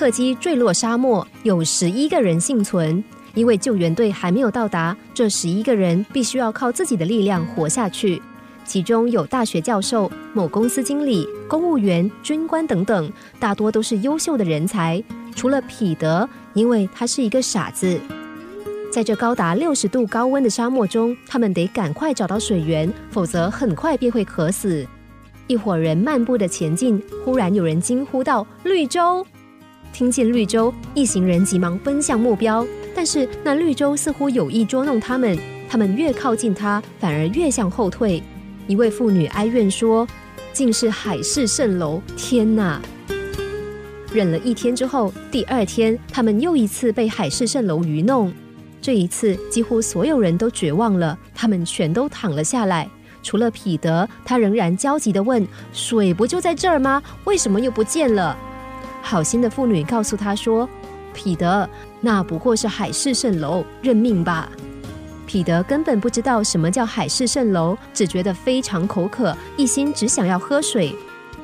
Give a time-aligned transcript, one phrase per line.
[0.00, 3.04] 客机坠落沙漠，有十一个人幸存。
[3.34, 8.22] 因为救援队还没有到达，这十一个人必须要靠自己的力量活下去。
[8.64, 15.04] 其中有大学教授、某公司经理、公务员、军官等等，大多都是优秀的人才。
[15.36, 18.00] 除了彼得，因为他是一个傻子。
[18.90, 24.86] 在这高达六十度高温的沙漠中，他们得赶快找到水源，否则很快便会渴死。
[25.46, 29.26] 一伙人漫步的前进，忽然有人惊呼道：“绿洲！”
[29.92, 32.66] 听见绿洲，一行人急忙奔向目标。
[32.94, 38.22] 但是那绿洲似乎有意捉弄他们，他们越靠近它，反而越向后退。
[38.66, 40.06] 一位妇女哀怨说
[40.52, 42.02] ：“竟是海市蜃楼！
[42.16, 42.80] 天哪！”
[44.12, 48.32] 忍了一天之后，第二天他们又一次被海市蜃楼愚弄。
[48.82, 52.88] 这一次几乎所有人都绝望了，他们全都躺了下来，
[53.22, 57.00] 除了彼得，他仍然焦急地问：“水不就在这儿吗？
[57.24, 58.36] 为什么又不见了？”
[59.02, 60.68] 好心的妇女告诉他说
[61.12, 61.68] ：“彼得。”
[62.00, 64.48] 那不过是海市蜃楼，认命吧。
[65.26, 70.94] 彼得根本不知道什么叫海市蜃楼，只觉得非常口渴，一心只想要喝水。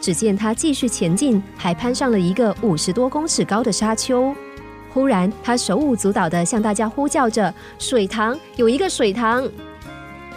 [0.00, 4.34] 只见他继续前进，还攀上了一个五十多公尺高的沙丘。
[4.92, 9.46] 忽然，他手舞足蹈地向大家呼叫着：“水塘，有一个水塘！”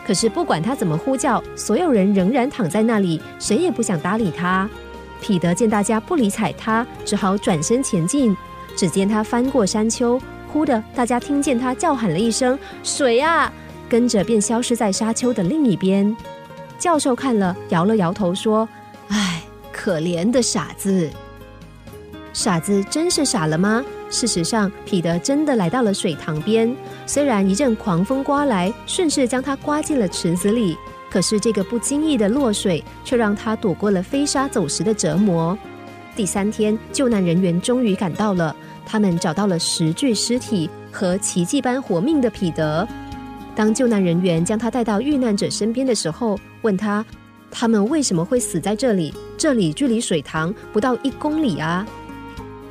[0.06, 4.70] 可是不管他怎么呼叫，所有人仍然躺在那里，谁也不想搭理他。
[5.22, 8.36] 彼得见大家不理睬他，只好转身前进。
[8.75, 10.19] 只见他翻过山丘，
[10.52, 13.52] 忽的，大家听见他叫喊了一声“水啊”，
[13.88, 16.16] 跟着便消失在沙丘的另一边。
[16.80, 18.67] 教授看了，摇了摇头说
[19.09, 21.09] ：“唉，可怜的傻子。
[22.33, 23.83] 傻子真是傻了吗？
[24.09, 26.73] 事实上，彼得真的来到了水塘边。
[27.06, 30.78] 虽然一阵狂风刮来，顺势将他刮进了池子里，
[31.12, 35.56] 可是这个不经意的落水，却让他躲过了飞沙走石的折磨。”
[36.16, 38.56] 第三天，救难人员终于赶到了。
[38.86, 42.88] 他们找到了十具尸体和奇迹般活命的彼得。
[43.56, 47.06] 当救难人员将他带到遇难者身边的时候，问他
[47.52, 49.14] ：“他们为什么会死在这里？
[49.38, 51.85] 这里距离水塘不到一公里啊！”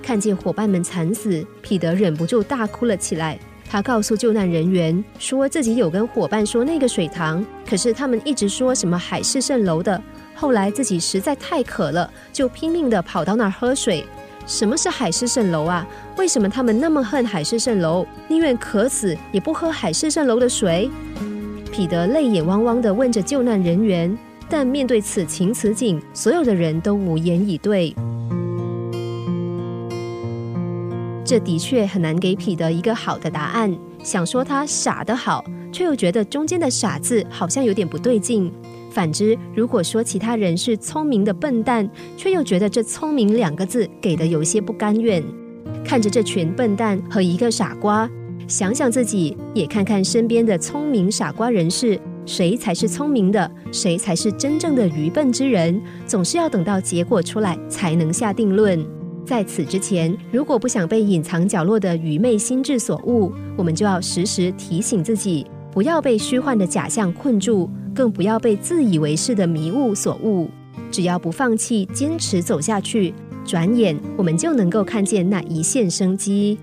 [0.02, 3.38] 看见伙伴们惨死，彼得忍不住大哭了起来。
[3.70, 10.02] 他告诉救难人员，说自己有跟伙伴说那个水塘，可是他们一直说什么海市蜃楼的。
[10.34, 14.04] 后来自己实在太渴了，就拼命的跑到那儿喝水。
[14.44, 15.86] 什么是海市蜃楼啊？
[16.16, 20.90] 为什么他们那么恨海市蜃楼，宁愿渴死也不喝海市蜃楼的水？
[21.70, 27.94] 彼得泪眼汪汪的问着救难人员，但面对此情此景，所有的人都无言以对。
[31.30, 33.72] 这的确很难给彼得一个好的答案。
[34.02, 38.52] 想说他傻的好，却又觉得中间的傻字好像有点不对劲。
[38.90, 45.22] 反之，如果说其他人是聪明的笨蛋，却又觉得这“聪明”两个字给的有些不甘愿。
[45.84, 48.10] 看着这群笨蛋和一个傻瓜，
[48.48, 51.96] 想想自己，也看看身边的聪明傻瓜人士，
[52.26, 55.80] 谁才是聪明的，谁才是真正的愚笨之人？
[56.08, 58.84] 总是要等到结果出来才能下定论。
[59.24, 67.70] 在此之前，如果不想被隐藏角落的愚昧心智所误，我们就要时时提醒自己，不要被虚幻的假象困住。
[67.92, 70.48] 更不要被自以为是的迷雾所误。
[70.92, 73.12] 只要不放弃，坚持走下去，
[73.44, 76.56] 转眼我们就能够看见那一线生机。